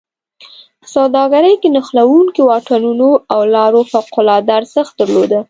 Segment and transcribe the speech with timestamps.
[0.81, 5.39] په سوداګرۍ کې نښلوونکو واټونو او لارو فوق العاده ارزښت درلوده.